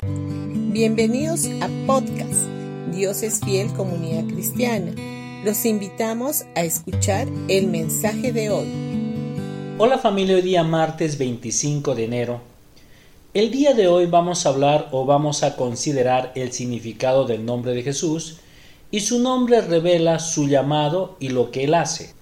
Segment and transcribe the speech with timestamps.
[0.00, 2.46] Bienvenidos a podcast
[2.94, 4.92] Dios es fiel comunidad cristiana.
[5.44, 8.68] Los invitamos a escuchar el mensaje de hoy.
[9.76, 12.40] Hola familia, hoy día martes 25 de enero.
[13.34, 17.72] El día de hoy vamos a hablar o vamos a considerar el significado del nombre
[17.72, 18.38] de Jesús
[18.92, 22.14] y su nombre revela su llamado y lo que él hace.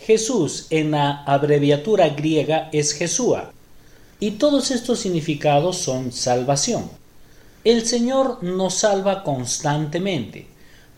[0.00, 3.52] Jesús en la abreviatura griega es Jesúa
[4.20, 6.90] y todos estos significados son salvación.
[7.66, 10.46] El Señor nos salva constantemente.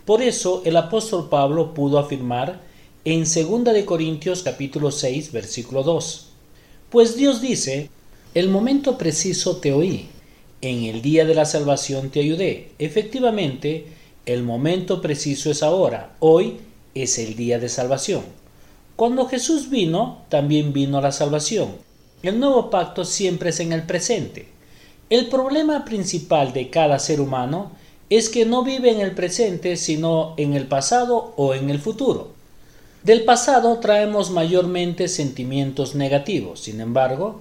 [0.05, 2.61] Por eso el apóstol Pablo pudo afirmar
[3.07, 6.29] en 2 de Corintios capítulo 6 versículo 2.
[6.91, 7.89] Pues Dios dice,
[8.35, 10.09] el momento preciso te oí,
[10.61, 12.73] en el día de la salvación te ayudé.
[12.79, 13.87] Efectivamente,
[14.27, 16.59] el momento preciso es ahora, hoy
[16.95, 18.25] es el día de salvación.
[18.95, 21.71] Cuando Jesús vino, también vino la salvación.
[22.23, 24.58] El nuevo pacto siempre es en el presente.
[25.11, 27.73] El problema principal de cada ser humano
[28.11, 32.33] es que no vive en el presente sino en el pasado o en el futuro.
[33.05, 37.41] Del pasado traemos mayormente sentimientos negativos, sin embargo,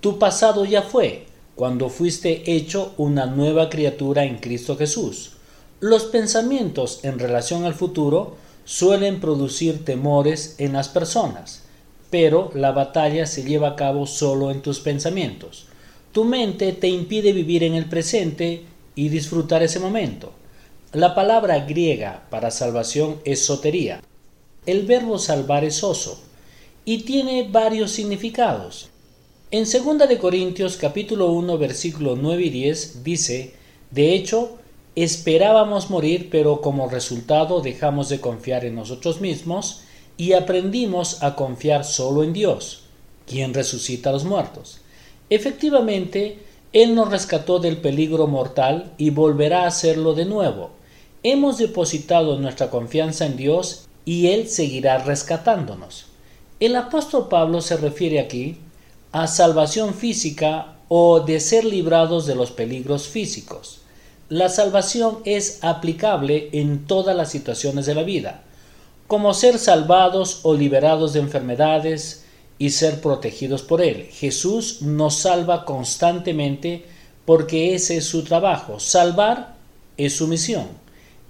[0.00, 5.32] tu pasado ya fue, cuando fuiste hecho una nueva criatura en Cristo Jesús.
[5.80, 11.64] Los pensamientos en relación al futuro suelen producir temores en las personas,
[12.10, 15.66] pero la batalla se lleva a cabo solo en tus pensamientos.
[16.12, 18.64] Tu mente te impide vivir en el presente
[18.94, 20.32] y disfrutar ese momento.
[20.92, 24.02] La palabra griega para salvación es sotería.
[24.64, 26.20] El verbo salvar es oso
[26.84, 28.88] y tiene varios significados.
[29.50, 33.54] En 2 de Corintios capítulo 1 versículos 9 y 10 dice,
[33.90, 34.58] de hecho,
[34.94, 39.82] esperábamos morir, pero como resultado dejamos de confiar en nosotros mismos
[40.16, 42.84] y aprendimos a confiar solo en Dios,
[43.26, 44.80] quien resucita a los muertos.
[45.30, 46.38] Efectivamente,
[46.72, 50.70] Él nos rescató del peligro mortal y volverá a hacerlo de nuevo.
[51.22, 56.06] Hemos depositado nuestra confianza en Dios y Él seguirá rescatándonos.
[56.60, 58.56] El apóstol Pablo se refiere aquí
[59.12, 63.80] a salvación física o de ser librados de los peligros físicos.
[64.28, 68.42] La salvación es aplicable en todas las situaciones de la vida,
[69.06, 72.24] como ser salvados o liberados de enfermedades,
[72.58, 74.08] y ser protegidos por Él.
[74.10, 76.84] Jesús nos salva constantemente
[77.24, 78.80] porque ese es su trabajo.
[78.80, 79.54] Salvar
[79.96, 80.66] es su misión.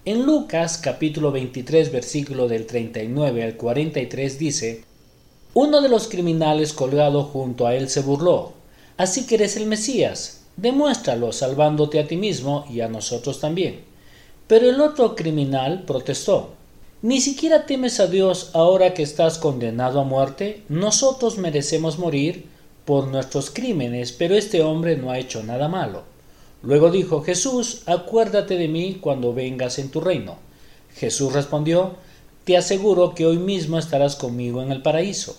[0.05, 4.85] En Lucas capítulo 23 versículo del 39 al 43 dice,
[5.55, 8.55] Uno de los criminales colgado junto a él se burló.
[8.97, 13.81] Así que eres el Mesías, demuéstralo salvándote a ti mismo y a nosotros también.
[14.47, 16.55] Pero el otro criminal protestó,
[17.01, 20.63] ni siquiera temes a Dios ahora que estás condenado a muerte.
[20.69, 22.47] Nosotros merecemos morir
[22.85, 26.03] por nuestros crímenes, pero este hombre no ha hecho nada malo.
[26.63, 30.39] Luego dijo Jesús, acuérdate de mí cuando vengas en tu reino.
[30.97, 31.95] Jesús respondió,
[32.45, 35.37] te aseguro que hoy mismo estarás conmigo en el paraíso.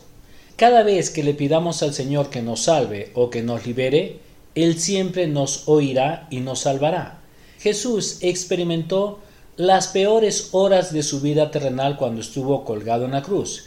[0.56, 4.19] Cada vez que le pidamos al Señor que nos salve o que nos libere,
[4.56, 7.19] Él siempre nos oirá y nos salvará.
[7.59, 9.19] Jesús experimentó
[9.59, 13.66] las peores horas de su vida terrenal cuando estuvo colgado en la cruz.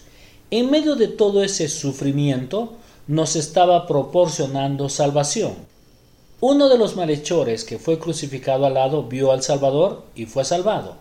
[0.50, 2.72] En medio de todo ese sufrimiento,
[3.08, 5.52] nos estaba proporcionando salvación.
[6.40, 10.96] Uno de los malhechores que fue crucificado al lado vio al Salvador y fue salvado.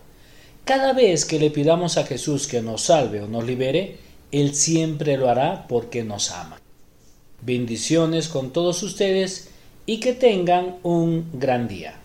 [0.66, 3.96] Cada vez que le pidamos a Jesús que nos salve o nos libere,
[4.30, 6.60] Él siempre lo hará porque nos ama.
[7.40, 9.48] Bendiciones con todos ustedes
[9.86, 12.01] y que tengan un gran día.